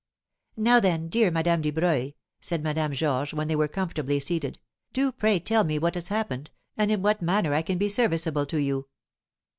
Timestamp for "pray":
5.11-5.37